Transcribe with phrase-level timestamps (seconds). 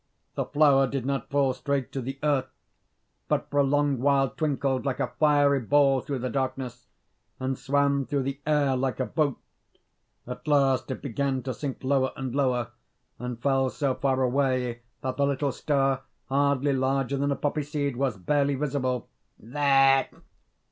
[0.33, 2.49] The flower did not fall straight to the earth,
[3.27, 6.87] but for a long while twinkled like a fiery ball through the darkness,
[7.39, 9.37] and swam through the air like a boat.
[10.25, 12.71] At last it began to sink lower and lower,
[13.19, 17.95] and fell so far away that the little star, hardly larger than a poppy seed,
[17.95, 19.07] was barely visible.
[19.37, 20.09] "There!"